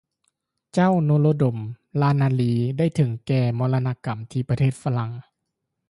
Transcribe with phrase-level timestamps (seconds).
[0.73, 1.57] ເຈົ້າ ໂນໂຣດົມ
[2.01, 5.11] ຣານາຣີດ ໄດ້ເຖິງແກ່ມໍລະນະກໍາ ທີ່ປະເທດຝຣັ່ງ